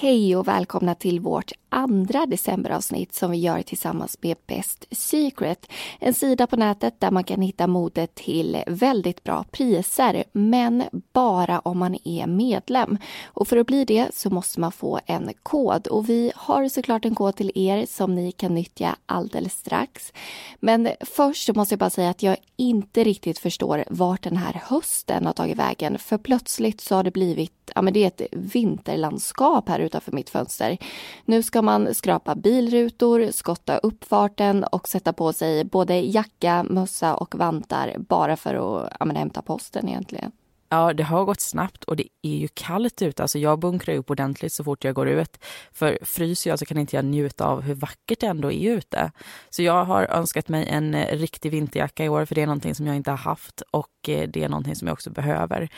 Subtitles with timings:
[0.00, 5.66] Hej och välkomna till vårt andra decemberavsnitt som vi gör tillsammans med Best Secret.
[5.98, 11.58] En sida på nätet där man kan hitta mode till väldigt bra priser, men bara
[11.58, 12.98] om man är medlem.
[13.26, 17.04] Och för att bli det så måste man få en kod och vi har såklart
[17.04, 20.12] en kod till er som ni kan nyttja alldeles strax.
[20.60, 24.62] Men först så måste jag bara säga att jag inte riktigt förstår vart den här
[24.64, 28.22] hösten har tagit vägen, för plötsligt så har det blivit ja men det är ett
[28.32, 30.78] vinterlandskap här utanför mitt fönster.
[31.24, 37.34] Nu ska man skrapa bilrutor, skotta uppfarten och sätta på sig både jacka, mössa och
[37.34, 40.32] vantar bara för att ja men, hämta posten egentligen.
[40.70, 43.22] Ja, det har gått snabbt och det är ju kallt ute.
[43.22, 45.38] Alltså jag bunkrar upp ordentligt så fort jag går ut.
[45.72, 49.12] För fryser jag så kan inte jag njuta av hur vackert det ändå är ute.
[49.50, 52.74] Så jag har önskat mig en eh, riktig vinterjacka i år för det är någonting
[52.74, 55.68] som jag inte har haft och eh, det är någonting som jag också behöver.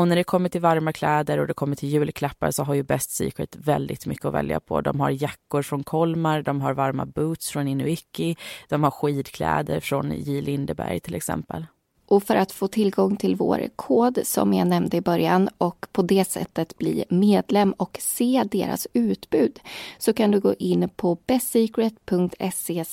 [0.00, 2.82] Och när det kommer till varma kläder och det kommer till julklappar så har ju
[2.82, 4.80] Best Secret väldigt mycket att välja på.
[4.80, 8.36] De har jackor från Kolmar, de har varma boots från Inuiki,
[8.68, 10.40] de har skidkläder från J.
[10.40, 11.66] Lindeberg till exempel.
[12.06, 16.02] Och för att få tillgång till vår kod som jag nämnde i början och på
[16.02, 19.60] det sättet bli medlem och se deras utbud
[19.98, 22.84] så kan du gå in på bestsecret.se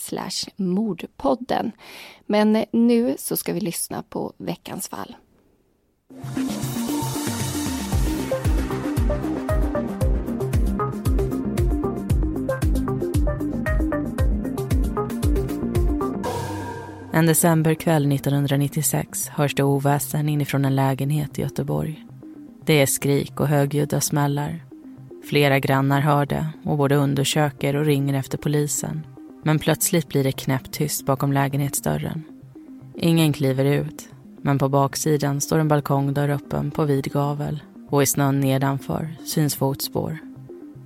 [0.55, 1.71] mordpodden.
[2.25, 5.15] Men nu så ska vi lyssna på veckans fall.
[17.17, 22.05] En decemberkväll 1996 hörs det oväsen inifrån en lägenhet i Göteborg.
[22.65, 24.63] Det är skrik och högljudda smällar.
[25.29, 29.07] Flera grannar hör det och både undersöker och ringer efter polisen.
[29.43, 32.23] Men plötsligt blir det knäpptyst bakom lägenhetsdörren.
[32.95, 34.09] Ingen kliver ut,
[34.41, 39.55] men på baksidan står en balkongdörr öppen på vid gavel och i snön nedanför syns
[39.55, 40.17] fotspår.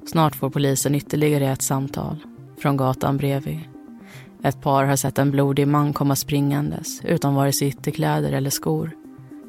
[0.06, 2.16] Snart får polisen ytterligare ett samtal
[2.58, 3.71] från gatan bredvid.
[4.44, 8.92] Ett par har sett en blodig man komma springandes utan vare sig ytterkläder eller skor.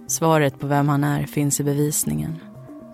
[0.06, 2.38] Svaret på vem han är finns i bevisningen.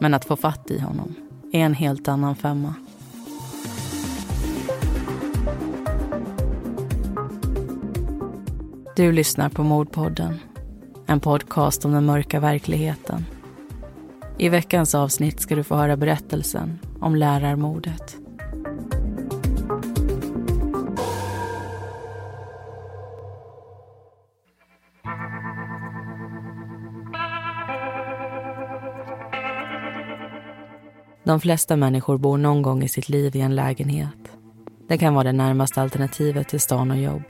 [0.00, 1.15] Men att få fatt i honom
[1.53, 2.75] är en helt annan femma.
[8.97, 10.39] Du lyssnar på Mordpodden.
[11.06, 13.25] En podcast om den mörka verkligheten.
[14.39, 18.28] I veckans avsnitt ska du få höra berättelsen om lärarmordet.
[31.28, 34.33] De flesta människor bor någon gång i sitt liv i en lägenhet.
[34.89, 37.22] Det kan vara det närmaste alternativet till stan och jobb.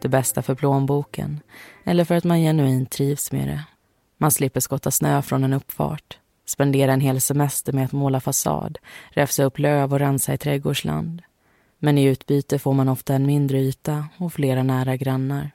[0.00, 1.40] Det bästa för plånboken
[1.84, 3.64] eller för att man genuint trivs med det.
[4.18, 8.78] Man slipper skotta snö från en uppfart, spendera en hel semester med att måla fasad,
[9.10, 11.22] räfsa upp löv och rensa i trädgårdsland.
[11.78, 15.50] Men i utbyte får man ofta en mindre yta och flera nära grannar.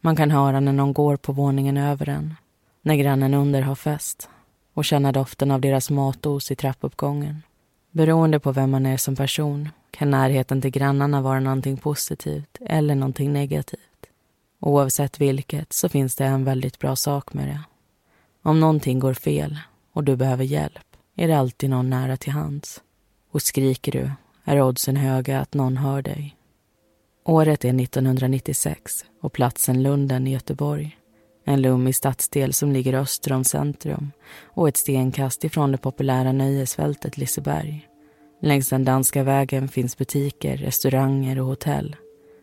[0.00, 2.34] Man kan höra när någon går på våningen över en,
[2.82, 4.28] när grannen under har fest
[4.74, 7.42] och känna doften av deras matos i trappuppgången.
[7.90, 12.94] Beroende på vem man är som person kan närheten till grannarna vara någonting positivt eller
[12.94, 13.80] någonting negativt.
[14.60, 17.60] Oavsett vilket så finns det en väldigt bra sak med det.
[18.42, 19.58] Om någonting går fel
[19.92, 22.82] och du behöver hjälp är det alltid någon nära till hands.
[23.30, 24.10] Och skriker du
[24.44, 26.36] är oddsen höga att någon hör dig.
[27.24, 30.98] Året är 1996 och platsen Lunden i Göteborg.
[31.44, 34.12] En lummig stadsdel som ligger öster om centrum
[34.42, 37.88] och ett stenkast ifrån det populära nöjesfältet Liseberg.
[38.42, 41.96] Längs den danska vägen finns butiker, restauranger och hotell.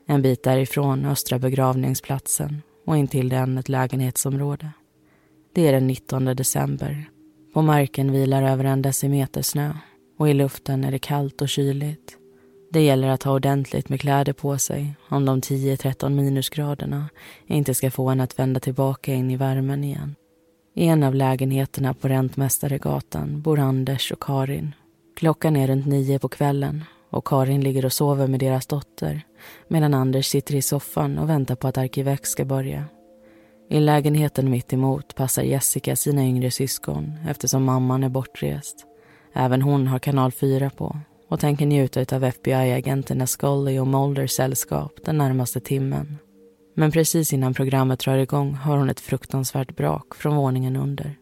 [0.07, 4.71] En bit därifrån Östra begravningsplatsen och intill den ett lägenhetsområde.
[5.53, 7.09] Det är den 19 december.
[7.53, 9.73] På marken vilar över en decimeter snö
[10.19, 12.17] och i luften är det kallt och kyligt.
[12.73, 17.09] Det gäller att ha ordentligt med kläder på sig om de 10-13 minusgraderna
[17.47, 20.15] inte ska få en att vända tillbaka in i värmen igen.
[20.75, 24.75] I en av lägenheterna på Räntmästaregatan bor Anders och Karin.
[25.15, 29.21] Klockan är runt nio på kvällen och Karin ligger och sover med deras dotter
[29.67, 32.85] medan Anders sitter i soffan och väntar på att Arkivex ska börja.
[33.69, 38.85] I lägenheten mitt emot passar Jessica sina yngre syskon eftersom mamman är bortrest.
[39.33, 40.97] Även hon har kanal 4 på
[41.31, 46.17] och tänker njuta av FBI-agenterna Scully och Mulders sällskap den närmaste timmen.
[46.75, 51.15] Men precis innan programmet drar igång hör hon ett fruktansvärt brak från våningen under.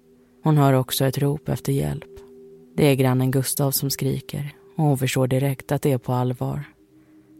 [0.43, 2.09] Hon hör också ett rop efter hjälp.
[2.75, 6.63] Det är grannen Gustav som skriker och hon förstår direkt att det är på allvar.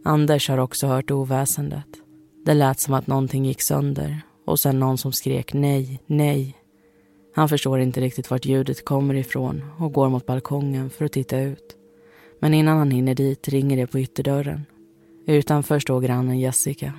[0.04, 1.88] Anders har också hört oväsendet.
[2.44, 6.56] Det lät som att någonting gick sönder och sen någon som skrek nej, nej.
[7.34, 11.40] Han förstår inte riktigt vart ljudet kommer ifrån och går mot balkongen för att titta
[11.40, 11.76] ut.
[12.40, 14.66] Men innan han hinner dit ringer det på ytterdörren.
[15.26, 16.92] Utanför står grannen Jessica.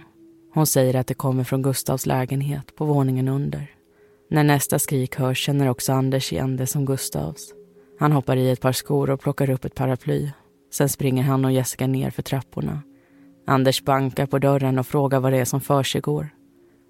[0.54, 3.72] Hon säger att det kommer från Gustavs lägenhet på våningen under.
[4.30, 7.54] När nästa skrik hörs känner också Anders igen det som Gustavs.
[8.00, 10.30] Han hoppar i ett par skor och plockar upp ett paraply.
[10.72, 12.82] Sen springer han och Jessica ner för trapporna.
[13.48, 16.30] Anders bankar på dörren och frågar vad det är som försiggår.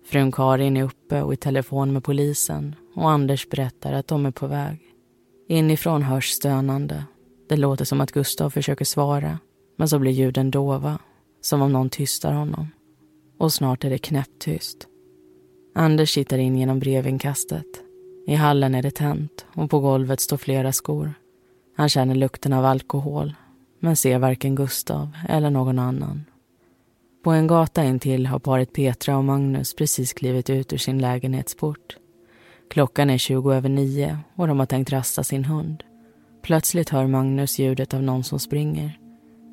[0.05, 4.31] Frun Karin är uppe och i telefon med polisen och Anders berättar att de är
[4.31, 4.79] på väg.
[5.47, 7.03] Inifrån hörs stönande.
[7.51, 9.39] Det låter som att Gustav försöker svara
[9.77, 10.99] men så blir ljuden dova,
[11.41, 12.67] som om någon tystar honom.
[13.37, 14.87] Och snart är det knäpptyst.
[15.75, 17.65] Anders tittar in genom brevinkastet.
[18.27, 21.13] I hallen är det tänt och på golvet står flera skor.
[21.77, 23.33] Han känner lukten av alkohol
[23.79, 26.25] men ser varken Gustav eller någon annan.
[27.23, 31.97] På en gata intill har paret Petra och Magnus precis klivit ut ur sin lägenhetsport.
[32.69, 35.83] Klockan är 20 över nio och de har tänkt rasta sin hund.
[36.41, 38.99] Plötsligt hör Magnus ljudet av någon som springer.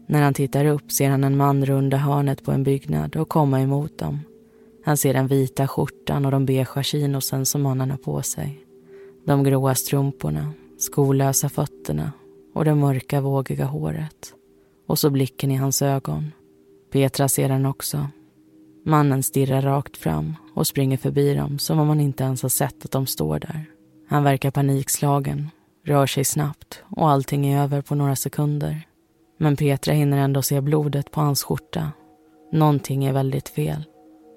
[0.07, 3.61] När han tittar upp ser han en man runda hörnet på en byggnad och komma
[3.61, 4.21] emot dem.
[4.85, 8.61] Han ser den vita skjortan och de beigea chinosen som mannen har på sig.
[9.27, 12.13] De gråa strumporna, skolösa fötterna
[12.55, 14.35] och det mörka vågiga håret.
[14.87, 16.33] Och så blicken i hans ögon.
[16.93, 18.07] Petra ser den också.
[18.85, 22.85] Mannen stirrar rakt fram och springer förbi dem som om han inte ens har sett
[22.85, 23.65] att de står där.
[24.09, 25.51] Han verkar panikslagen,
[25.89, 28.87] rör sig snabbt och allting är över på några sekunder.
[29.39, 31.93] Men Petra hinner ändå se blodet på hans skjorta.
[32.53, 33.85] Någonting är väldigt fel.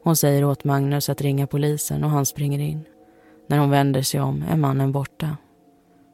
[0.04, 2.84] Hon säger åt Magnus att ringa polisen och han springer in.
[3.48, 5.38] När hon vänder sig om är mannen borta.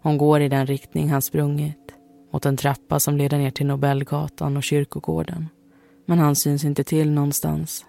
[0.03, 1.93] Hon går i den riktning han sprungit,
[2.33, 5.49] mot en trappa som leder ner till Nobelgatan och kyrkogården.
[6.05, 7.85] Men han syns inte till någonstans.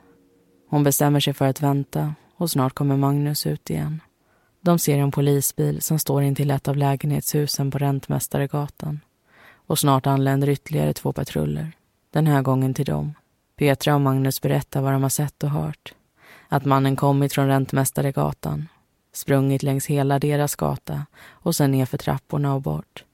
[0.71, 4.01] Hon bestämmer sig för att vänta och snart kommer Magnus ut igen.
[4.61, 9.01] De ser en polisbil som står intill ett av lägenhetshusen på Räntmästaregatan.
[9.67, 11.73] Och snart anländer ytterligare två patruller.
[12.11, 13.15] Den här gången till dem.
[13.57, 15.95] Petra och Magnus berättar vad de har sett och hört.
[16.49, 18.69] Att mannen kommit från Räntmästaregatan,
[19.13, 23.05] sprungit längs hela deras gata och sen ner för trapporna och bort.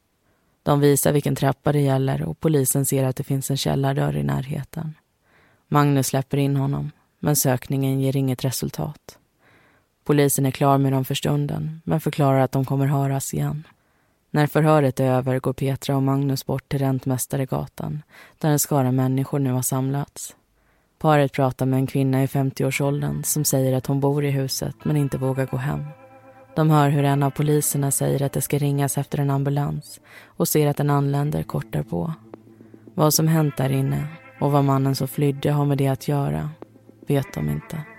[0.62, 4.22] De visar vilken trappa det gäller och polisen ser att det finns en källardörr i
[4.22, 4.94] närheten.
[5.68, 6.90] Magnus släpper in honom,
[7.20, 9.18] men sökningen ger inget resultat.
[10.04, 13.66] Polisen är klar med dem för stunden, men förklarar att de kommer höras igen.
[14.30, 18.02] När förhöret är över går Petra och Magnus bort till Räntmästaregatan
[18.38, 20.36] där en skara människor nu har samlats.
[20.98, 24.96] Paret pratar med en kvinna i 50-årsåldern som säger att hon bor i huset men
[24.96, 25.84] inte vågar gå hem.
[26.56, 30.48] De hör hur en av poliserna säger att det ska ringas efter en ambulans och
[30.48, 32.12] ser att den anländer kort därpå.
[32.94, 34.06] Vad som hänt där inne
[34.40, 36.50] och vad mannen som flydde har med det att göra
[37.06, 37.93] vet de inte.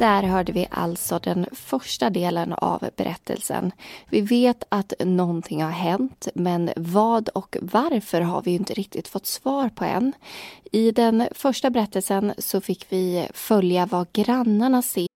[0.00, 3.72] Där hörde vi alltså den första delen av berättelsen.
[4.08, 9.26] Vi vet att någonting har hänt, men vad och varför har vi inte riktigt fått
[9.26, 10.12] svar på än.
[10.72, 15.06] I den första berättelsen så fick vi följa vad grannarna ser.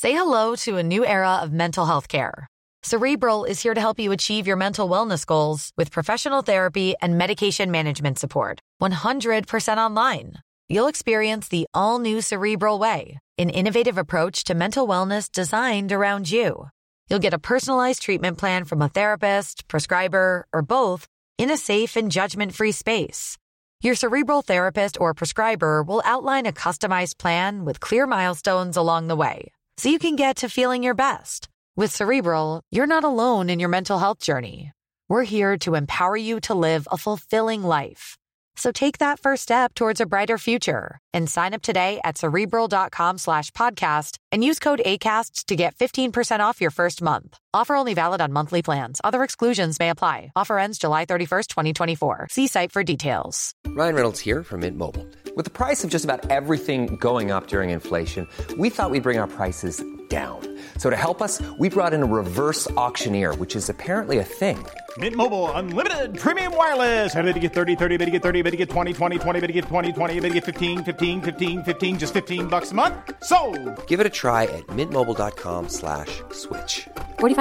[0.00, 2.46] Say hello to a new era of mental health care.
[2.86, 7.18] Cerebral is here to help you achieve your mental wellness goals with professional therapy and
[7.18, 8.58] medication management support.
[8.82, 10.32] 100% online.
[10.72, 16.30] You'll experience the all new Cerebral Way, an innovative approach to mental wellness designed around
[16.30, 16.68] you.
[17.08, 21.94] You'll get a personalized treatment plan from a therapist, prescriber, or both in a safe
[21.94, 23.36] and judgment free space.
[23.82, 29.22] Your cerebral therapist or prescriber will outline a customized plan with clear milestones along the
[29.24, 31.50] way so you can get to feeling your best.
[31.76, 34.72] With Cerebral, you're not alone in your mental health journey.
[35.06, 38.16] We're here to empower you to live a fulfilling life.
[38.56, 43.18] So take that first step towards a brighter future and sign up today at cerebral.com
[43.18, 47.41] slash podcast and use code ACasts to get 15% off your first month.
[47.54, 48.98] Offer only valid on monthly plans.
[49.04, 50.32] Other exclusions may apply.
[50.34, 52.28] Offer ends July 31st, 2024.
[52.30, 53.52] See site for details.
[53.66, 55.06] Ryan Reynolds here from Mint Mobile.
[55.36, 59.18] With the price of just about everything going up during inflation, we thought we'd bring
[59.18, 60.40] our prices down.
[60.76, 64.58] So to help us, we brought in a reverse auctioneer, which is apparently a thing.
[64.98, 67.14] Mint Mobile unlimited premium wireless.
[67.14, 69.40] Ready to get 30, 30, bit to get 30, bit to get 20, 20, 20,
[69.40, 72.72] bit to get 20, 20, bit to get 15, 15, 15, 15 just 15 bucks
[72.72, 72.94] a month.
[73.24, 73.38] So,
[73.86, 76.20] Give it a try at mintmobile.com/switch.
[76.32, 76.82] slash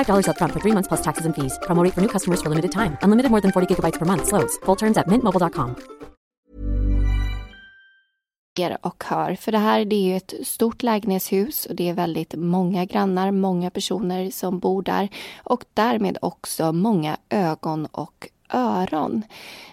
[0.06, 1.58] $45 upfront for three months plus taxes and fees.
[1.64, 2.98] Promo rate for new customers for limited time.
[3.04, 4.28] Unlimited more than 40 gigabytes per month.
[4.28, 4.58] Slows.
[4.66, 5.76] Full terms at mintmobile.com.
[8.82, 9.36] och hör.
[9.36, 13.32] För det här det är ju ett stort lägenhetshus och det är väldigt många grannar,
[13.32, 15.10] många personer som bor där
[15.44, 19.24] och därmed också många ögon och öron.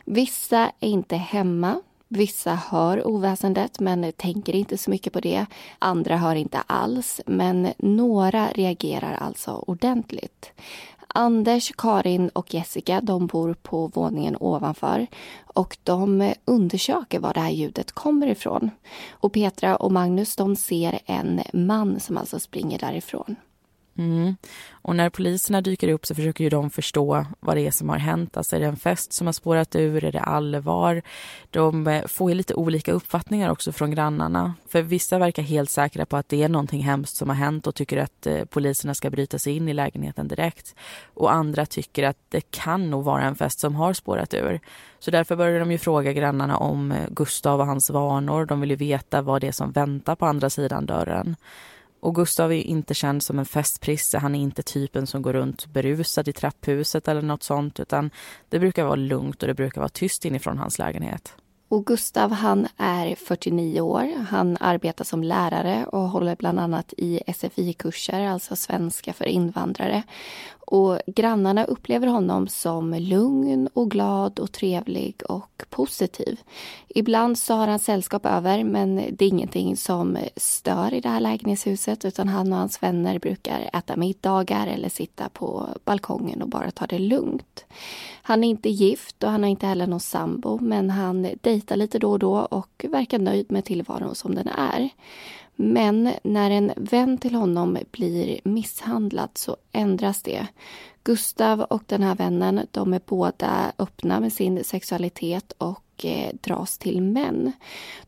[0.04, 1.80] Vissa är inte hemma.
[2.08, 5.46] Vissa hör oväsendet men tänker inte så mycket på det.
[5.78, 10.52] Andra hör inte alls, men några reagerar alltså ordentligt.
[11.08, 15.06] Anders, Karin och Jessica de bor på våningen ovanför
[15.46, 18.70] och de undersöker var det här ljudet kommer ifrån.
[19.10, 23.36] Och Petra och Magnus de ser en man som alltså springer därifrån.
[23.98, 24.36] Mm.
[24.70, 27.98] Och när poliserna dyker upp så försöker ju de förstå vad det är som har
[27.98, 28.36] hänt.
[28.36, 30.04] Alltså är det en fest som har spårat ur?
[30.04, 31.02] Är det allvar?
[31.50, 34.54] De eh, får ju lite olika uppfattningar också från grannarna.
[34.68, 37.74] För vissa verkar helt säkra på att det är någonting hemskt som har hänt och
[37.74, 40.74] tycker att eh, poliserna ska bryta sig in i lägenheten direkt.
[41.14, 44.60] Och andra tycker att det kan nog vara en fest som har spårat ur.
[44.98, 48.44] Så därför börjar de ju fråga grannarna om eh, Gustav och hans vanor.
[48.44, 51.36] De vill ju veta vad det är som väntar på andra sidan dörren.
[52.00, 54.18] Och Gustav är inte känd som en festprisse.
[54.18, 58.10] Han är inte typen som går runt berusad i trapphuset eller något sånt utan
[58.48, 61.34] det brukar vara lugnt och det brukar vara tyst inifrån hans lägenhet.
[61.68, 64.24] Och Gustav han är 49 år.
[64.28, 70.02] Han arbetar som lärare och håller bland annat i SFI-kurser, alltså svenska för invandrare.
[70.70, 76.40] Och grannarna upplever honom som lugn och glad och trevlig och positiv.
[76.88, 81.20] Ibland så har han sällskap över men det är ingenting som stör i det här
[81.20, 86.70] lägenhetshuset utan han och hans vänner brukar äta middagar eller sitta på balkongen och bara
[86.70, 87.64] ta det lugnt.
[88.22, 91.98] Han är inte gift och han har inte heller någon sambo men han dejtar lite
[91.98, 94.90] då och då och verkar nöjd med tillvaron som den är.
[95.60, 100.46] Men när en vän till honom blir misshandlad så ändras det.
[101.04, 106.78] Gustav och den här vännen, de är båda öppna med sin sexualitet och eh, dras
[106.78, 107.52] till män.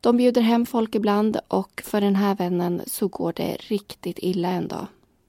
[0.00, 4.48] De bjuder hem folk ibland och för den här vännen så går det riktigt illa
[4.48, 4.86] en dag.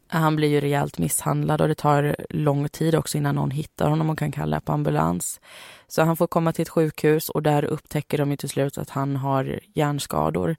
[0.08, 4.10] Han blir ju rejält misshandlad och det tar lång tid också innan någon hittar honom
[4.10, 5.42] och kan kalla på ambulans.
[5.88, 8.90] Så han får komma till ett sjukhus och där upptäcker de ju till slut att
[8.90, 10.56] han har hjärnskador.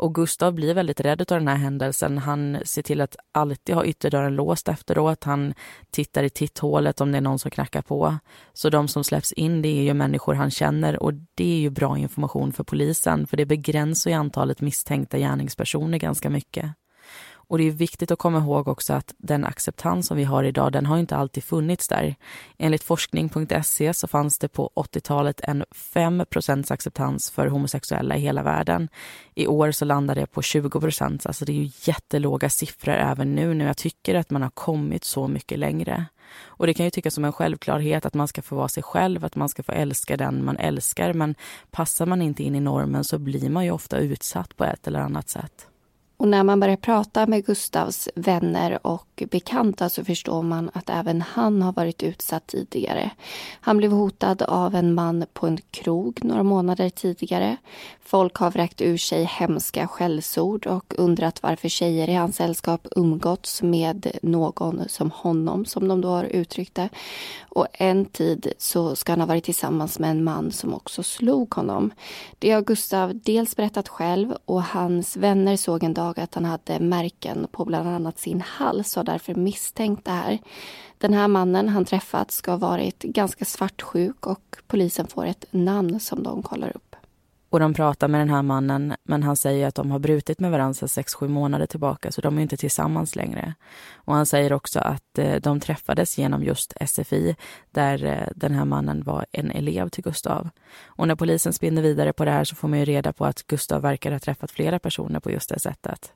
[0.00, 2.18] Och Gustav blir väldigt rädd av den här händelsen.
[2.18, 5.24] Han ser till att alltid ha ytterdörren låst efteråt.
[5.24, 5.54] Han
[5.90, 8.18] tittar i titthålet om det är någon som knackar på.
[8.52, 11.70] Så de som släpps in, det är ju människor han känner och det är ju
[11.70, 16.70] bra information för polisen för det begränsar ju antalet misstänkta gärningspersoner ganska mycket.
[17.50, 20.72] Och det är viktigt att komma ihåg också att den acceptans som vi har idag,
[20.72, 22.14] den har inte alltid funnits där.
[22.58, 25.64] Enligt forskning.se så fanns det på 80-talet en
[25.94, 28.88] 5% acceptans för homosexuella i hela världen.
[29.34, 30.70] I år så landar det på 20
[31.24, 35.04] alltså det är ju jättelåga siffror även nu när jag tycker att man har kommit
[35.04, 36.04] så mycket längre.
[36.44, 39.24] Och det kan ju tyckas som en självklarhet att man ska få vara sig själv,
[39.24, 41.34] att man ska få älska den man älskar, men
[41.70, 45.00] passar man inte in i normen så blir man ju ofta utsatt på ett eller
[45.00, 45.69] annat sätt.
[46.20, 51.22] Och när man börjar prata med Gustavs vänner och bekanta så förstår man att även
[51.22, 53.10] han har varit utsatt tidigare.
[53.60, 57.56] Han blev hotad av en man på en krog några månader tidigare.
[58.02, 63.62] Folk har vräkt ur sig hemska skällsord och undrat varför tjejer i hans sällskap umgåtts
[63.62, 66.88] med någon som honom, som de då har uttryckt det.
[67.48, 71.54] Och en tid så ska han ha varit tillsammans med en man som också slog
[71.54, 71.90] honom.
[72.38, 76.80] Det har Gustav dels berättat själv och hans vänner såg en dag att han hade
[76.80, 80.38] märken på bland annat sin hals och därför misstänkt det här.
[80.98, 86.00] Den här mannen han träffat ska ha varit ganska svartsjuk och polisen får ett namn
[86.00, 86.89] som de kollar upp.
[87.50, 90.50] Och de pratar med den här mannen, men han säger att de har brutit med
[90.50, 93.54] varandra sex, sju månader tillbaka, så de är inte tillsammans längre.
[93.94, 97.36] Och han säger också att eh, de träffades genom just SFI,
[97.70, 100.48] där eh, den här mannen var en elev till Gustav.
[100.86, 103.46] Och när polisen spinner vidare på det här så får man ju reda på att
[103.46, 106.12] Gustav verkar ha träffat flera personer på just det sättet.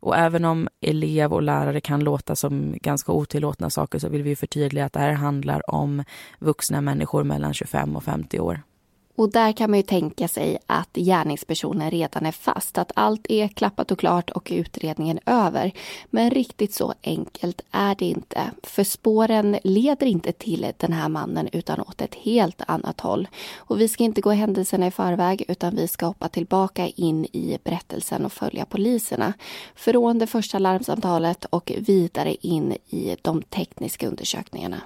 [0.00, 4.36] Och även om elev och lärare kan låta som ganska otillåtna saker så vill vi
[4.36, 6.04] förtydliga att det här handlar om
[6.38, 8.62] vuxna människor mellan 25 och 50 år.
[9.16, 13.48] Och där kan man ju tänka sig att gärningspersonen redan är fast, att allt är
[13.48, 15.72] klappat och klart och utredningen över.
[16.10, 18.50] Men riktigt så enkelt är det inte.
[18.62, 23.28] För spåren leder inte till den här mannen utan åt ett helt annat håll.
[23.56, 27.58] Och vi ska inte gå händelserna i förväg utan vi ska hoppa tillbaka in i
[27.64, 29.32] berättelsen och följa poliserna.
[29.74, 34.80] Från det första larmsamtalet och vidare in i de tekniska undersökningarna.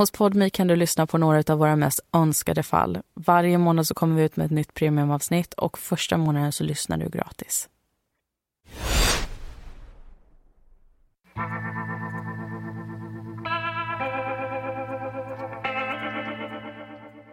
[0.00, 2.98] Hos Podme kan du lyssna på några av våra mest önskade fall.
[3.14, 6.96] Varje månad så kommer vi ut med ett nytt premiumavsnitt och första månaden så lyssnar
[6.96, 7.68] du gratis.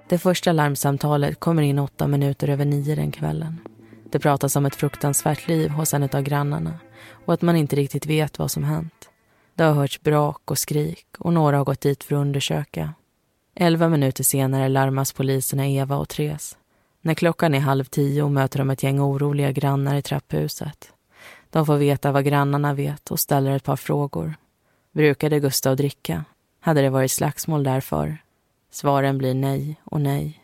[0.09, 3.59] Det första larmsamtalet kommer in åtta minuter över nio den kvällen.
[4.11, 6.73] Det pratas om ett fruktansvärt liv hos en av grannarna
[7.25, 9.09] och att man inte riktigt vet vad som hänt.
[9.57, 12.93] Det har hörts brak och skrik och några har gått dit för att undersöka.
[13.55, 16.57] Elva minuter senare larmas poliserna Eva och Therese.
[17.01, 20.91] När klockan är halv tio möter de ett gäng oroliga grannar i trapphuset.
[21.49, 24.35] De får veta vad grannarna vet och ställer ett par frågor.
[24.91, 26.25] Brukade Gustav dricka?
[26.59, 28.17] Hade det varit slagsmål därför?
[28.71, 30.43] Svaren blir nej och nej.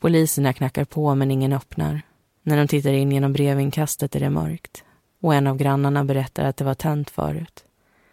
[0.00, 2.02] Poliserna knackar på men ingen öppnar.
[2.42, 4.84] När de tittar in genom brevinkastet är det mörkt
[5.22, 7.64] och en av grannarna berättar att det var tänt förut.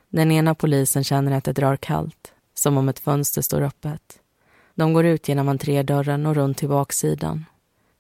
[0.10, 4.20] Den ena polisen känner att det drar kallt, som om ett fönster står öppet.
[4.76, 7.46] De går ut genom entrédörren och runt till baksidan.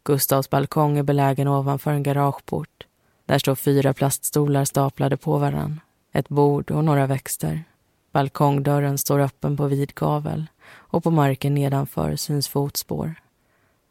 [0.03, 2.85] Gustavs balkong är belägen ovanför en garageport.
[3.25, 5.79] Där står fyra plaststolar staplade på varann,
[6.11, 7.63] ett bord och några växter.
[8.11, 13.15] Balkongdörren står öppen på vid gavel och på marken nedanför syns fotspår.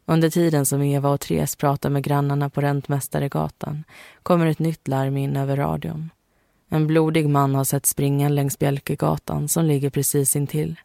[0.05, 3.83] Under tiden som Eva och Therese pratar med grannarna på Räntmästaregatan
[4.23, 6.09] kommer ett nytt larm in över radion.
[6.69, 10.79] En blodig man har sett springa längs Bjälkegatan som ligger precis intill.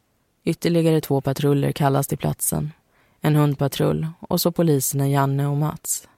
[0.44, 2.72] Ytterligare två patruller kallas till platsen.
[3.20, 6.08] En hundpatrull och så poliserna Janne och Mats.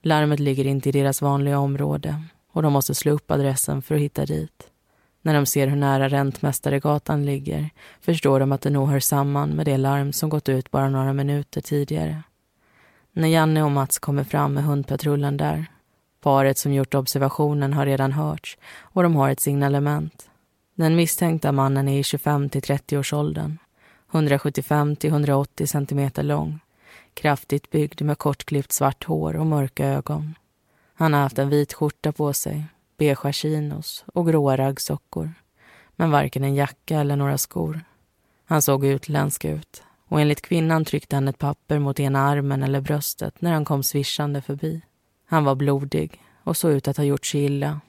[0.00, 2.22] Larmet ligger inte i deras vanliga område
[2.52, 4.70] och de måste slå upp adressen för att hitta dit.
[5.22, 9.66] När de ser hur nära Räntmästaregatan ligger förstår de att det nog hör samman med
[9.66, 12.22] det larm som gått ut bara några minuter tidigare.
[13.12, 15.66] När Janne och Mats kommer fram med hundpatrullen där
[16.28, 20.30] Paret som gjort observationen har redan hörts och de har ett signalement.
[20.74, 23.58] Den misstänkta mannen är i 25 till 30-årsåldern.
[24.12, 26.60] 175 till 180 centimeter lång.
[27.14, 30.34] Kraftigt byggd med kortklippt svart hår och mörka ögon.
[30.94, 32.64] Han har haft en vit skjorta på sig,
[32.98, 35.32] beige chinos och gråa raggsockor.
[35.96, 37.80] Men varken en jacka eller några skor.
[38.44, 42.80] Han såg utländsk ut och enligt kvinnan tryckte han ett papper mot ena armen eller
[42.80, 44.82] bröstet när han kom svischande förbi.
[45.30, 47.80] Han var blodig och såg ut att ha gjort sig illa.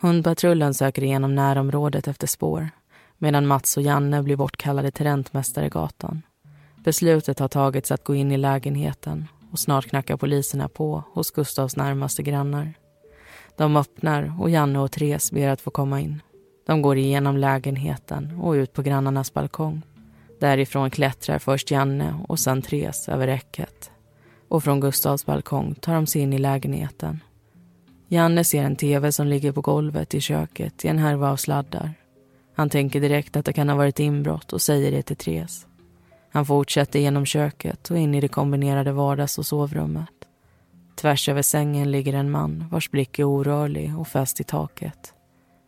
[0.00, 2.70] Hundpatrullen söker igenom närområdet efter spår
[3.18, 6.22] medan Mats och Janne blir bortkallade till Räntmästaregatan.
[6.76, 11.76] Beslutet har tagits att gå in i lägenheten och snart knackar poliserna på hos Gustavs
[11.76, 12.74] närmaste grannar.
[13.56, 16.22] De öppnar och Janne och Therese ber att få komma in.
[16.66, 19.82] De går igenom lägenheten och ut på grannarnas balkong.
[20.40, 23.90] Därifrån klättrar först Janne och sen Therese över räcket
[24.50, 27.22] och från Gustavs balkong tar de sig in i lägenheten.
[28.08, 31.94] Janne ser en tv som ligger på golvet i köket i en härva av sladdar.
[32.54, 35.66] Han tänker direkt att det kan ha varit inbrott och säger det till Therese.
[36.32, 40.08] Han fortsätter genom köket och in i det kombinerade vardags och sovrummet.
[40.96, 45.14] Tvärs över sängen ligger en man vars blick är orörlig och fäst i taket.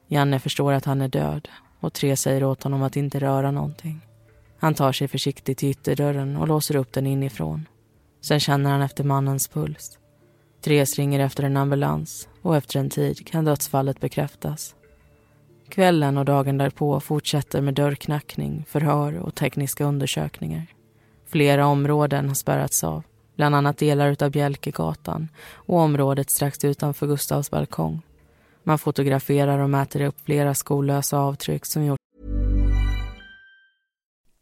[0.08, 1.48] Janne förstår att han är död
[1.80, 4.00] och Therese säger åt honom att inte röra någonting.
[4.58, 7.66] Han tar sig försiktigt till ytterdörren och låser upp den inifrån.
[8.22, 9.98] Sen känner han efter mannens puls.
[10.60, 14.74] Therese ringer efter en ambulans och efter en tid kan dödsfallet bekräftas.
[15.68, 20.66] Kvällen och dagen därpå fortsätter med dörrknackning, förhör och tekniska undersökningar.
[21.26, 23.02] Flera områden har spärrats av,
[23.36, 28.02] bland annat delar av Bjälkegatan och området strax utanför Gustavs balkong.
[28.62, 31.98] Man fotograferar och mäter upp flera skolösa avtryck som gjort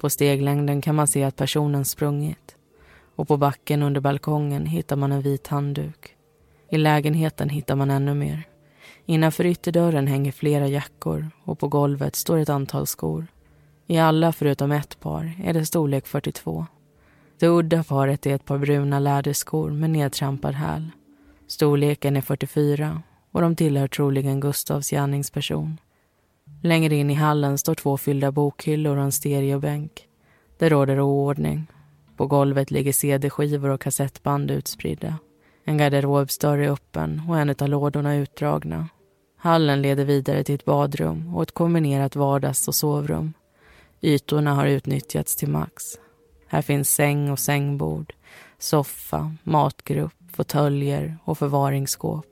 [0.00, 2.56] På steglängden kan man se att personen sprungit.
[3.16, 6.16] Och på backen under balkongen hittar man en vit handduk.
[6.70, 8.42] I lägenheten hittar man ännu mer.
[9.06, 13.26] Innanför ytterdörren hänger flera jackor och på golvet står ett antal skor.
[13.86, 16.66] I alla förutom ett par är det storlek 42.
[17.38, 20.90] Det udda paret är ett par bruna läderskor med nedtrampad häl.
[21.46, 25.78] Storleken är 44 och de tillhör troligen Gustavs gärningsperson.
[26.62, 30.06] Längre in i hallen står två fyllda bokhyllor och en stereobänk.
[30.58, 31.66] Det råder oordning.
[32.16, 35.18] På golvet ligger cd-skivor och kassettband utspridda.
[35.64, 38.88] En garderobsdörr är öppen och en av lådorna utdragna.
[39.36, 43.32] Hallen leder vidare till ett badrum och ett kombinerat vardags och sovrum.
[44.00, 45.84] Ytorna har utnyttjats till max.
[46.46, 48.14] Här finns säng och sängbord,
[48.58, 52.26] soffa, matgrupp, fåtöljer och förvaringsskåp.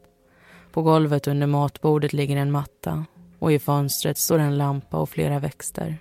[0.72, 3.04] På golvet under matbordet ligger en matta
[3.38, 5.98] och i fönstret står en lampa och flera växter.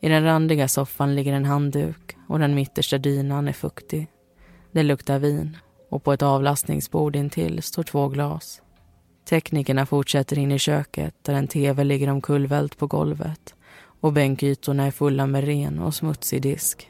[0.00, 4.06] I den randiga soffan ligger en handduk och den mittersta dynan är fuktig.
[4.72, 5.56] Det luktar vin
[5.90, 8.62] och på ett avlastningsbord intill står två glas.
[9.28, 13.54] Teknikerna fortsätter in i köket där en tv ligger omkullvält på golvet
[14.00, 16.88] och bänkytorna är fulla med ren och smutsig disk.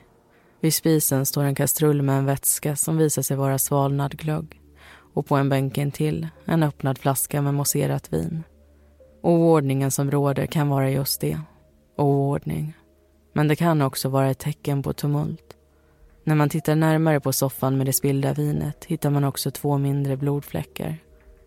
[0.61, 4.61] Vid spisen står en kastrull med en vätska som visar sig vara svalnad glögg
[5.15, 8.43] och på en bänk intill, en öppnad flaska med mousserat vin.
[9.23, 11.41] Oordningen som råder kan vara just det,
[11.97, 12.75] oordning.
[13.33, 15.57] Men det kan också vara ett tecken på tumult.
[16.25, 20.17] När man tittar närmare på soffan med det spillda vinet hittar man också två mindre
[20.17, 20.99] blodfläckar.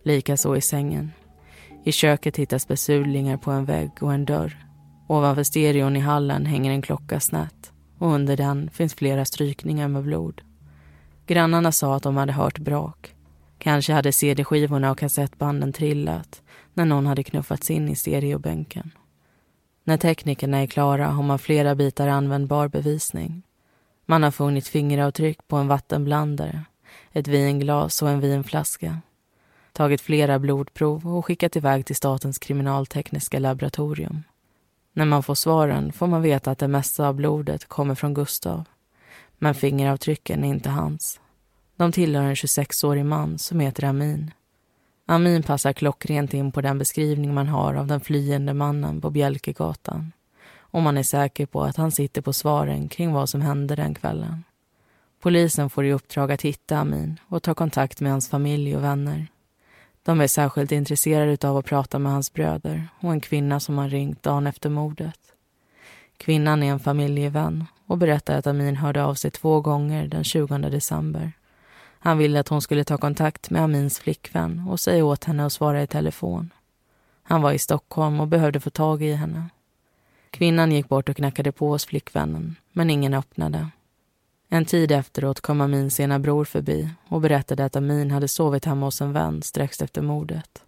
[0.03, 1.11] Likaså i sängen.
[1.83, 4.65] I köket hittas besudlingar på en vägg och en dörr.
[5.07, 10.03] Ovanför stereon i hallen hänger en klocka snett och under den finns flera strykningar med
[10.03, 10.41] blod.
[11.27, 13.15] Grannarna sa att de hade hört brak.
[13.57, 16.41] Kanske hade cd-skivorna och kassettbanden trillat
[16.73, 18.91] när någon hade knuffats in i stereobänken.
[19.83, 23.43] När teknikerna är klara har man flera bitar användbar bevisning.
[24.05, 26.65] Man har funnit fingeravtryck på en vattenblandare,
[27.11, 29.01] ett vinglas och en vinflaska.
[29.73, 34.23] Tagit flera blodprov och skickat iväg till Statens kriminaltekniska laboratorium.
[34.93, 38.63] När man får svaren får man veta att det mesta av blodet kommer från Gustav.
[39.37, 41.19] Men fingeravtrycken är inte hans.
[41.75, 44.31] De tillhör en 26-årig man som heter Amin.
[45.05, 50.11] Amin passar klockrent in på den beskrivning man har av den flyende mannen på Bjälkegatan.
[50.57, 53.93] Och man är säker på att han sitter på svaren kring vad som hände den
[53.93, 54.43] kvällen.
[55.21, 59.27] Polisen får i uppdrag att hitta Amin och ta kontakt med hans familj och vänner.
[60.03, 63.89] De är särskilt intresserade av att prata med hans bröder och en kvinna som har
[63.89, 65.19] ringt dagen efter mordet.
[66.17, 70.57] Kvinnan är en familjevän och berättar att Amin hörde av sig två gånger den 20
[70.57, 71.31] december.
[72.03, 75.53] Han ville att hon skulle ta kontakt med Amins flickvän och säga åt henne att
[75.53, 76.49] svara i telefon.
[77.23, 79.49] Han var i Stockholm och behövde få tag i henne.
[80.31, 83.69] Kvinnan gick bort och knackade på hos flickvännen, men ingen öppnade.
[84.49, 88.85] En tid efteråt kom Amins ena bror förbi och berättade att Amin hade sovit hemma
[88.85, 90.63] hos en vän strax efter mordet.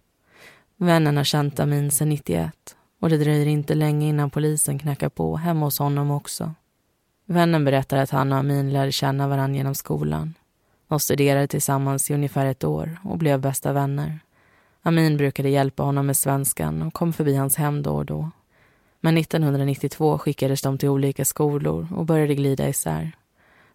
[0.76, 5.36] Vännen har känt Amin sedan 91 och det dröjer inte länge innan polisen knackar på
[5.36, 6.54] hemma hos honom också.
[7.26, 10.34] Vännen berättar att han och Amin lärde känna varandra genom skolan.
[10.94, 14.20] De studerade tillsammans i ungefär ett år och blev bästa vänner.
[14.82, 18.30] Amin brukade hjälpa honom med svenskan och kom förbi hans hem då och då.
[19.00, 23.12] Men 1992 skickades de till olika skolor och började glida isär.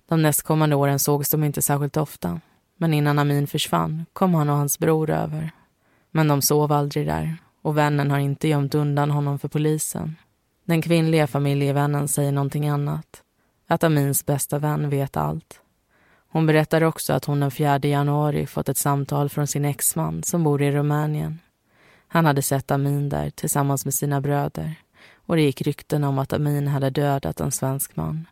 [0.07, 2.41] De nästkommande åren sågs de inte särskilt ofta.
[2.77, 5.51] Men innan Amin försvann kom han och hans bror över.
[6.11, 10.15] Men de sov aldrig där och vännen har inte gömt undan honom för polisen.
[10.65, 13.23] Den kvinnliga familjevännen säger någonting annat.
[13.67, 15.61] Att Amins bästa vän vet allt.
[16.31, 20.43] Hon berättar också att hon den 4 januari fått ett samtal från sin exman som
[20.43, 21.39] bor i Rumänien.
[22.07, 24.75] Han hade sett Amin där tillsammans med sina bröder
[25.29, 28.27] och det gick rykten om att Amin hade dödat en svensk man.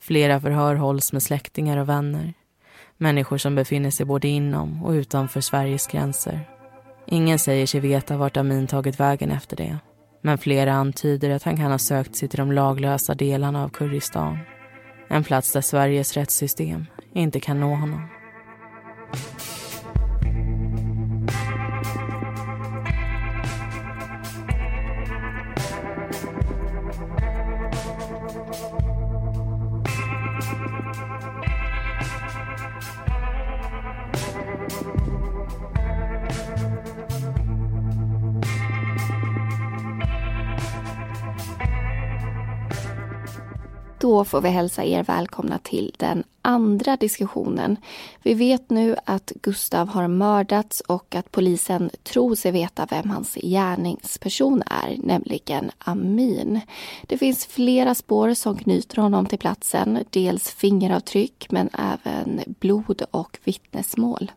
[0.00, 2.34] Flera förhör hålls med släktingar och vänner.
[2.96, 6.48] Människor som befinner sig både inom och utanför Sveriges gränser.
[7.06, 9.78] Ingen säger sig veta vart Amin tagit vägen efter det.
[10.20, 14.38] Men flera antyder att han kan ha sökt sig till de laglösa delarna av Kurdistan.
[15.08, 18.00] En plats där Sveriges rättssystem inte kan nå honom.
[43.98, 47.76] Då får vi hälsa er välkomna till den andra diskussionen.
[48.22, 53.34] Vi vet nu att Gustav har mördats och att polisen tror sig veta vem hans
[53.34, 56.60] gärningsperson är, nämligen Amin.
[57.06, 60.04] Det finns flera spår som knyter honom till platsen.
[60.10, 64.30] Dels fingeravtryck men även blod och vittnesmål.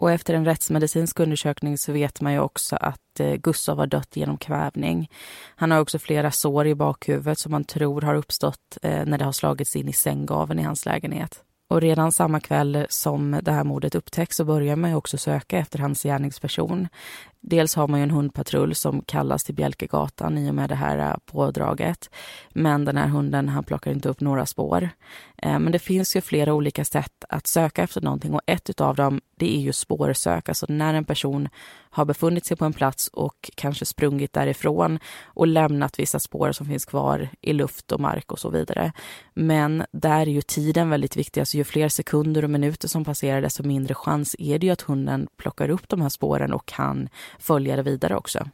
[0.00, 4.16] Och efter en rättsmedicinsk undersökning så vet man ju också att eh, Gustav har dött
[4.16, 5.10] genom kvävning.
[5.56, 9.24] Han har också flera sår i bakhuvudet som man tror har uppstått eh, när det
[9.24, 11.44] har slagits in i sänggaven i hans lägenhet.
[11.70, 15.58] Och redan samma kväll som det här mordet upptäcks så börjar man ju också söka
[15.58, 16.88] efter hans gärningsperson.
[17.40, 20.98] Dels har man ju en hundpatrull som kallas till Bjälkegatan i och med det här
[20.98, 22.10] äh, pådraget.
[22.50, 24.88] Men den här hunden han plockar inte upp några spår.
[25.36, 28.96] Äh, men det finns ju flera olika sätt att söka efter någonting och ett av
[28.96, 30.48] dem det är ju spårsök.
[30.48, 31.48] Alltså när en person
[31.90, 36.66] har befunnit sig på en plats och kanske sprungit därifrån och lämnat vissa spår som
[36.66, 38.92] finns kvar i luft och mark och så vidare.
[39.34, 41.40] Men där är ju tiden väldigt viktig.
[41.40, 44.80] Alltså ju fler sekunder och minuter som passerar desto mindre chans är det ju att
[44.80, 48.46] hunden plockar upp de här spåren och kan följa det vidare också.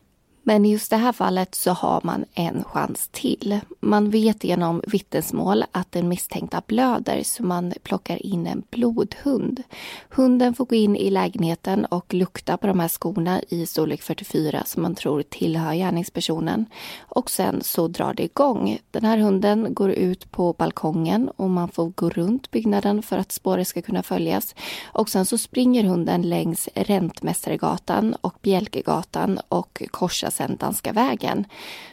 [0.48, 3.60] Men i just det här fallet så har man en chans till.
[3.80, 9.62] Man vet genom vittnesmål att den misstänkta blöder så man plockar in en blodhund.
[10.08, 14.62] Hunden får gå in i lägenheten och lukta på de här skorna i storlek 44
[14.66, 16.66] som man tror tillhör gärningspersonen.
[16.98, 18.78] Och sen så drar det igång.
[18.90, 23.32] Den här hunden går ut på balkongen och man får gå runt byggnaden för att
[23.32, 24.54] spåret ska kunna följas.
[24.84, 31.44] Och sen så springer hunden längs Räntmästaregatan och Bjälkegatan och korsar sedan Danska vägen.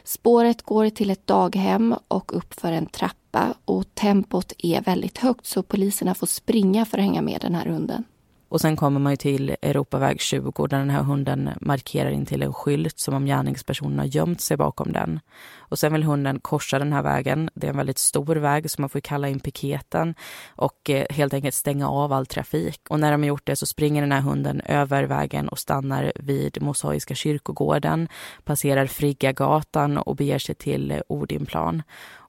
[0.03, 5.63] Spåret går till ett daghem och uppför en trappa och tempot är väldigt högt så
[5.63, 8.03] poliserna får springa för att hänga med den här hunden.
[8.53, 12.43] Och sen kommer man ju till Europaväg 20 där den här hunden markerar in till
[12.43, 15.19] en skylt som om gärningspersonen har gömt sig bakom den.
[15.57, 17.49] Och sen vill hunden korsa den här vägen.
[17.53, 20.15] Det är en väldigt stor väg så man får kalla in piketen
[20.55, 22.81] och eh, helt enkelt stänga av all trafik.
[22.89, 26.13] Och när de har gjort det så springer den här hunden över vägen och stannar
[26.15, 28.07] vid Mosaiska kyrkogården,
[28.43, 31.83] passerar Friggagatan och beger sig till eh, Odinplan.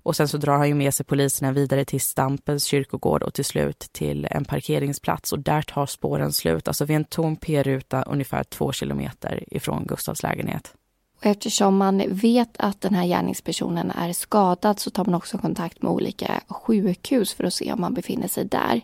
[0.04, 3.44] Och sen så drar han ju med sig poliserna vidare till Stampens kyrkogård och till
[3.44, 8.44] slut till en parkeringsplats och där tar spåren slut, alltså vid en tom p-ruta ungefär
[8.44, 10.74] två kilometer ifrån Gustavs lägenhet.
[11.22, 15.92] eftersom man vet att den här gärningspersonen är skadad så tar man också kontakt med
[15.92, 18.80] olika sjukhus för att se om man befinner sig där.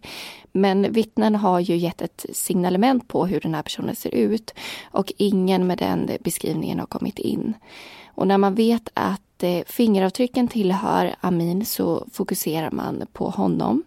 [0.52, 5.12] Men vittnen har ju gett ett signalement på hur den här personen ser ut och
[5.16, 7.54] ingen med den beskrivningen har kommit in.
[8.20, 13.82] Och när man vet att eh, fingeravtrycken tillhör Amin så fokuserar man på honom.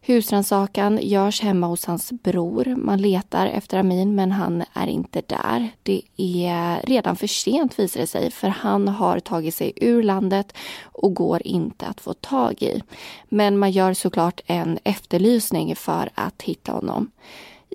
[0.00, 2.74] Husrannsakan görs hemma hos hans bror.
[2.76, 5.68] Man letar efter Amin men han är inte där.
[5.82, 10.52] Det är redan för sent visar det sig för han har tagit sig ur landet
[10.82, 12.82] och går inte att få tag i.
[13.28, 17.10] Men man gör såklart en efterlysning för att hitta honom.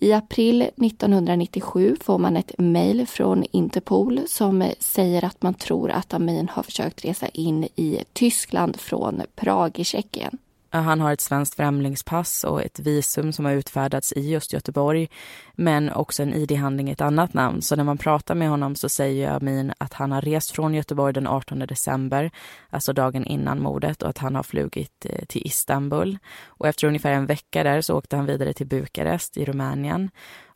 [0.04, 6.14] I april 1997 får man ett mejl från Interpol som säger att man tror att
[6.14, 10.38] Amin har försökt resa in i Tyskland från Prag i Tjeckien.
[10.74, 15.10] Eh, han har ett svenskt främlingspass och ett visum som har utfärdats i just Göteborg,
[15.56, 17.62] men också en id-handling i ett annat namn.
[17.62, 21.14] Så när man pratar med honom så säger Amin att han har rest från Göteborg
[21.14, 22.32] den 18 december,
[22.70, 26.18] alltså dagen innan mordet, och att han har flugit eh, till Istanbul.
[26.46, 30.10] Och efter ungefär en vecka där så åkte han vidare till Bukarest i Rumänien.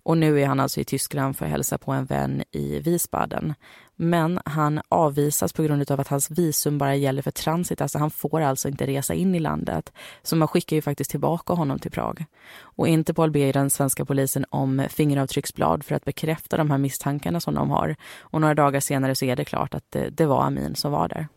[0.05, 3.53] Och nu är han alltså i Tyskland för att hälsa på en vän i Wiesbaden.
[3.95, 8.11] Men han avvisas på grund av att hans visum bara gäller för transit, alltså han
[8.11, 9.93] får alltså inte resa in i landet.
[10.23, 12.25] Så man skickar ju faktiskt tillbaka honom till Prag.
[12.59, 17.53] Och Interpol ber den svenska polisen om fingeravtrycksblad för att bekräfta de här misstankarna som
[17.53, 17.95] de har.
[18.19, 21.07] Och några dagar senare så är det klart att det, det var Amin som var
[21.07, 21.27] där.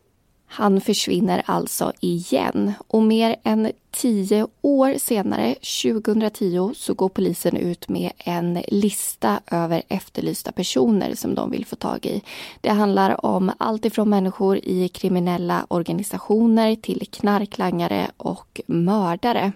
[0.50, 7.88] Han försvinner alltså igen och mer än tio år senare, 2010, så går polisen ut
[7.88, 12.22] med en lista över efterlysta personer som de vill få tag i.
[12.60, 19.52] Det handlar om allt ifrån människor i kriminella organisationer till knarklangare och mördare.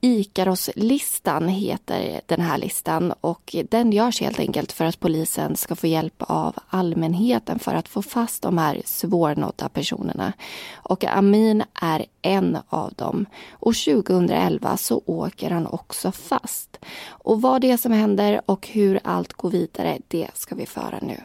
[0.00, 5.86] Ikaros-listan heter den här listan och den görs helt enkelt för att polisen ska få
[5.86, 10.32] hjälp av allmänheten för att få fast de här svårnådda personerna.
[10.74, 13.26] Och Amin är en av dem.
[13.50, 16.78] Och 2011 så åker han också fast.
[17.08, 20.98] Och vad det är som händer och hur allt går vidare, det ska vi föra
[21.02, 21.20] nu.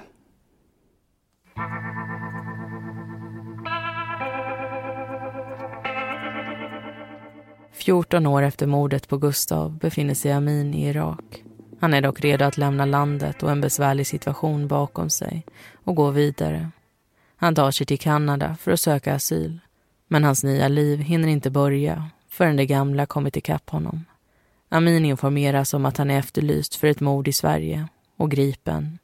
[7.74, 11.44] 14 år efter mordet på Gustav befinner sig Amin i Irak.
[11.80, 15.46] Han är dock redo att lämna landet och en besvärlig situation bakom sig
[15.84, 16.70] och gå vidare.
[17.36, 19.60] Han tar sig till Kanada för att söka asyl.
[20.08, 24.06] Men hans nya liv hinner inte börja förrän det gamla kommit ikapp honom.
[24.70, 29.00] Amin informeras om att han är efterlyst för ett mord i Sverige och gripen.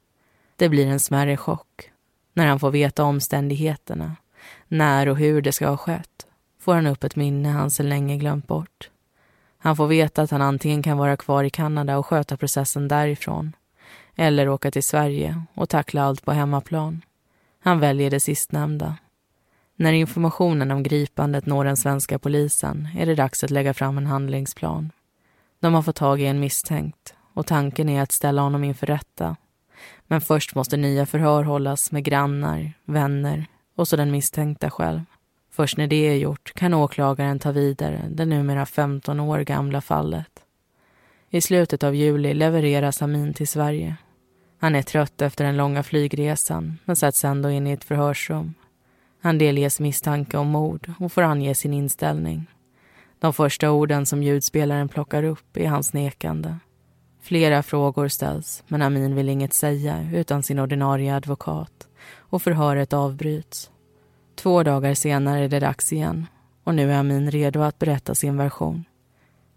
[0.55, 1.91] Det blir en smärre chock
[2.33, 4.15] när han får veta omständigheterna,
[4.67, 6.25] när och hur det ska ha skett
[6.59, 8.89] får han upp ett minne han sedan länge glömt bort.
[9.57, 13.53] Han får veta att han antingen kan vara kvar i Kanada och sköta processen därifrån
[14.15, 17.01] eller åka till Sverige och tackla allt på hemmaplan.
[17.59, 18.97] Han väljer det sistnämnda.
[19.75, 24.05] När informationen om gripandet når den svenska polisen är det dags att lägga fram en
[24.05, 24.91] handlingsplan.
[25.59, 29.35] De har fått tag i en misstänkt och tanken är att ställa honom inför rätta.
[30.07, 33.45] Men först måste nya förhör hållas med grannar, vänner
[33.75, 35.01] och så den misstänkta själv.
[35.51, 40.43] Först när det är gjort kan åklagaren ta vidare det numera 15 år gamla fallet.
[41.29, 43.95] I slutet av juli levereras Amin till Sverige.
[44.59, 48.53] Han är trött efter den långa flygresan men sätts ändå in i ett förhörsrum.
[49.21, 52.45] Han delges misstanke om mord och får ange sin inställning.
[53.19, 56.57] De första orden som ljudspelaren plockar upp är hans nekande.
[57.21, 63.71] Flera frågor ställs, men Amin vill inget säga utan sin ordinarie advokat och förhöret avbryts.
[64.39, 66.27] Två dagar senare är det dags igen
[66.63, 68.85] och nu är Amin redo att berätta sin version.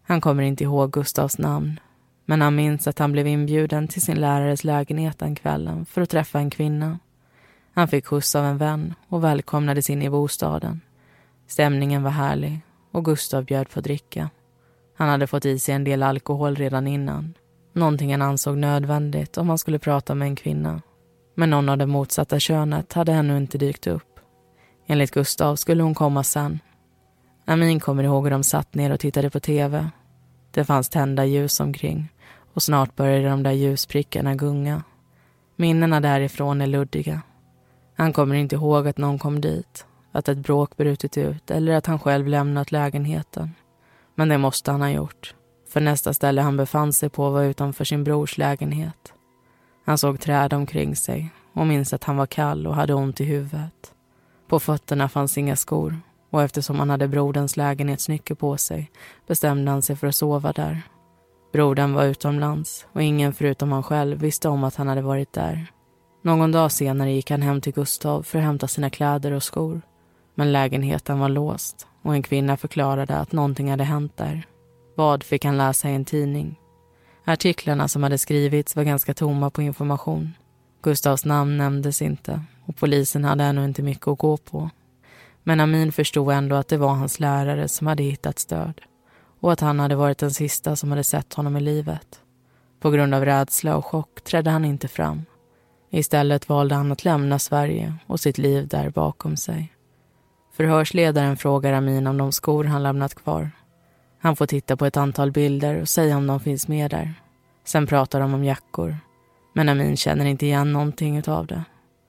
[0.02, 1.80] Han kommer inte ihåg Gustavs namn
[2.24, 6.10] men han minns att han blev inbjuden till sin lärares lägenhet den kvällen för att
[6.10, 6.98] träffa en kvinna.
[7.74, 10.80] Han fick skjuts av en vän och välkomnades in i bostaden.
[11.46, 12.60] Stämningen var härlig
[12.92, 14.30] och Gustav bjöd på dricka.
[14.96, 17.34] Han hade fått i sig en del alkohol redan innan.
[17.72, 20.82] Någonting han ansåg nödvändigt om han skulle prata med en kvinna.
[21.34, 24.11] Men någon av det motsatta könet hade ännu inte dykt upp.
[24.92, 26.60] Enligt Gustav skulle hon komma sen.
[27.44, 29.90] Amin kommer ihåg hur de satt ner och tittade på tv.
[30.50, 32.12] Det fanns tända ljus omkring
[32.54, 34.82] och snart började de där ljusprickarna gunga.
[35.56, 37.22] Minnena därifrån är luddiga.
[37.96, 41.86] Han kommer inte ihåg att någon kom dit, att ett bråk brutit ut eller att
[41.86, 43.50] han själv lämnat lägenheten.
[44.14, 45.34] Men det måste han ha gjort,
[45.68, 49.12] för nästa ställe han befann sig på var utanför sin brors lägenhet.
[49.84, 53.24] Han såg träd omkring sig och minns att han var kall och hade ont i
[53.24, 53.91] huvudet.
[54.52, 58.90] På fötterna fanns inga skor och eftersom han hade broderns lägenhetsnyckel på sig
[59.26, 60.82] bestämde han sig för att sova där.
[61.52, 65.66] Brodern var utomlands och ingen förutom han själv visste om att han hade varit där.
[66.22, 69.80] Någon dag senare gick han hem till Gustav för att hämta sina kläder och skor.
[70.34, 74.46] Men lägenheten var låst och en kvinna förklarade att någonting hade hänt där.
[74.94, 76.58] Vad fick han läsa i en tidning.
[77.24, 80.34] Artiklarna som hade skrivits var ganska tomma på information.
[80.82, 84.70] Gustavs namn nämndes inte och polisen hade ännu inte mycket att gå på.
[85.42, 88.80] Men Amin förstod ändå att det var hans lärare som hade hittat stöd
[89.40, 92.20] och att han hade varit den sista som hade sett honom i livet.
[92.80, 95.22] På grund av rädsla och chock trädde han inte fram.
[95.90, 99.72] Istället valde han att lämna Sverige och sitt liv där bakom sig.
[100.52, 103.50] Förhörsledaren frågar Amin om de skor han lämnat kvar.
[104.18, 107.14] Han får titta på ett antal bilder och säga om de finns med där.
[107.64, 108.96] Sen pratar de om jackor.
[109.52, 111.64] Men Amin känner inte igen någonting av det.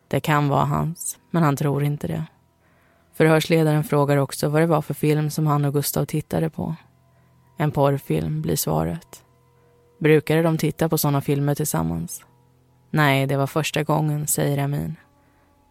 [0.07, 2.25] Det kan vara hans, men han tror inte det.
[3.13, 6.75] Förhörsledaren frågar också vad det var för film som han och Gustav tittade på.
[7.57, 9.23] En porrfilm blir svaret.
[9.99, 12.25] Brukade de titta på såna filmer tillsammans?
[12.89, 14.95] Nej, det var första gången, säger Amin.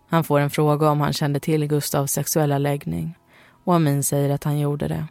[0.09, 3.19] Han får en fråga om han kände till Gustavs sexuella läggning
[3.65, 5.07] och Amin säger att han gjorde det.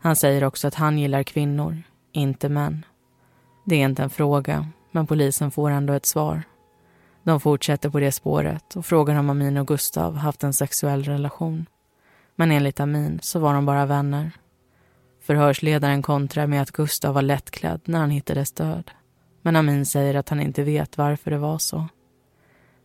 [0.00, 2.84] Han säger också att han gillar kvinnor, inte män.
[3.64, 6.42] Det är inte en fråga, men polisen får ändå ett svar.
[7.28, 11.66] De fortsätter på det spåret och frågar om Amin och Gustav haft en sexuell relation.
[12.36, 14.30] Men enligt Amin så var de bara vänner.
[15.22, 18.90] Förhörsledaren kontrar med att Gustav var lättklädd när han hittades död.
[19.42, 21.88] Men Amin säger att han inte vet varför det var så.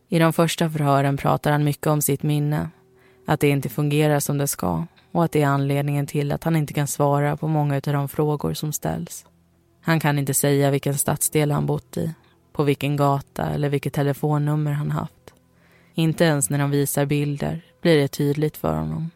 [0.08, 2.70] I de första förhören pratar han mycket om sitt minne,
[3.26, 6.56] att det inte fungerar som det ska och att det är anledningen till att han
[6.56, 9.26] inte kan svara på många av de frågor som ställs.
[9.80, 12.14] Han kan inte säga vilken stadsdel han bott i,
[12.54, 15.34] på vilken gata eller vilket telefonnummer han haft.
[15.94, 19.10] Inte ens när de visar bilder blir det tydligt för honom.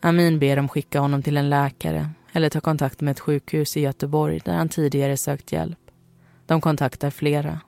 [0.00, 3.80] Amin ber dem skicka honom till en läkare eller ta kontakt med ett sjukhus i
[3.80, 5.78] Göteborg där han tidigare sökt hjälp.
[6.46, 7.60] De kontaktar flera.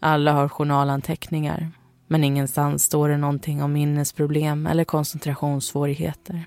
[0.00, 1.70] Alla har journalanteckningar
[2.06, 6.44] men ingenstans står det någonting om minnesproblem eller koncentrationssvårigheter.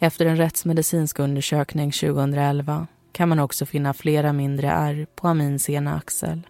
[0.00, 5.96] Efter en rättsmedicinsk undersökning 2011 kan man också finna flera mindre ärr på Amins ena
[5.96, 6.42] axel.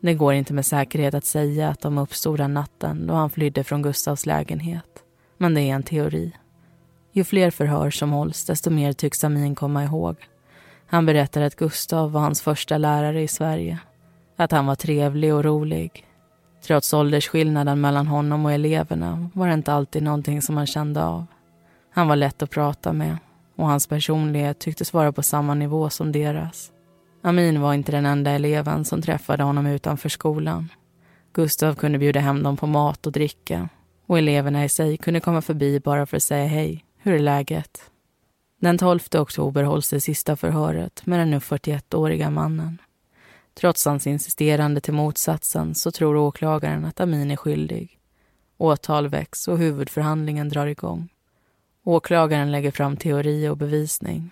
[0.00, 3.64] Det går inte med säkerhet att säga att de uppstod den natten då han flydde
[3.64, 5.02] från Gustavs lägenhet.
[5.38, 6.32] Men det är en teori.
[7.12, 10.16] Ju fler förhör som hålls, desto mer tycks Amin komma ihåg.
[10.86, 13.78] Han berättar att Gustav var hans första lärare i Sverige.
[14.36, 16.04] Att han var trevlig och rolig.
[16.62, 21.26] Trots åldersskillnaden mellan honom och eleverna var det inte alltid någonting som han kände av.
[21.90, 23.16] Han var lätt att prata med
[23.56, 26.72] och hans personlighet tycktes vara på samma nivå som deras.
[27.22, 30.68] Amin var inte den enda eleven som träffade honom utanför skolan.
[31.32, 33.68] Gustav kunde bjuda hem dem på mat och dricka
[34.06, 36.84] och eleverna i sig kunde komma förbi bara för att säga hej.
[36.98, 37.90] Hur är läget?
[38.60, 42.78] Den 12 oktober hålls det sista förhöret med den nu 41-åriga mannen.
[43.54, 47.98] Trots hans insisterande till motsatsen så tror åklagaren att Amin är skyldig.
[48.56, 51.08] Åtal väcks och huvudförhandlingen drar igång.
[51.84, 54.30] Åklagaren lägger fram teori och bevisning.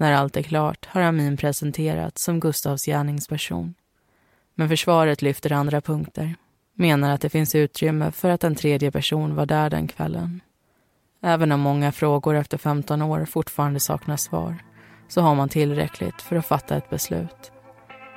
[0.00, 3.74] När allt är klart har Amin presenterats som Gustavs gärningsperson.
[4.54, 6.34] Men försvaret lyfter andra punkter.
[6.74, 10.40] Menar att det finns utrymme för att en tredje person var där den kvällen.
[11.22, 14.56] Även om många frågor efter 15 år fortfarande saknar svar
[15.08, 17.52] så har man tillräckligt för att fatta ett beslut.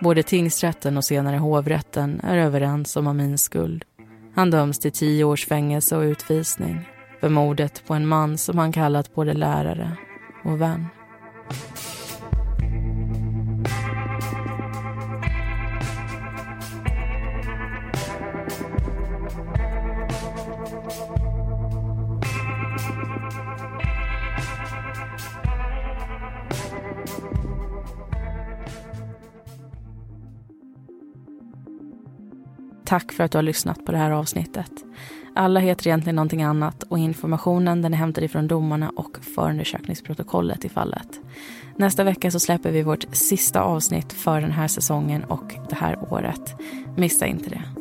[0.01, 3.86] Både tingsrätten och senare hovrätten är överens om Amins skuld.
[4.36, 8.71] Han döms till tio års fängelse och utvisning för mordet på en man som han
[8.71, 9.97] kallat både lärare
[10.43, 10.88] och vän.
[32.92, 34.72] Tack för att du har lyssnat på det här avsnittet.
[35.36, 40.69] Alla heter egentligen någonting annat och informationen den är hämtad ifrån domarna och förundersökningsprotokollet i
[40.69, 41.19] fallet.
[41.75, 46.13] Nästa vecka så släpper vi vårt sista avsnitt för den här säsongen och det här
[46.13, 46.55] året.
[46.95, 47.80] Missa inte det.